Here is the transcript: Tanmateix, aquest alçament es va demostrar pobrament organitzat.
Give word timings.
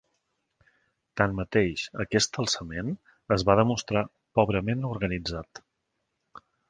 Tanmateix, 1.21 1.83
aquest 2.05 2.39
alçament 2.43 2.89
es 3.37 3.45
va 3.51 3.57
demostrar 3.61 4.03
pobrament 4.41 4.89
organitzat. 4.95 5.63